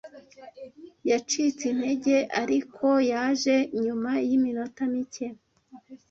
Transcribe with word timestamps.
Yacitse 1.09 1.63
intege, 1.71 2.15
ariko 2.41 2.87
yaje 3.11 3.55
nyuma 3.83 4.11
yiminota 4.27 4.81
mike. 4.91 5.27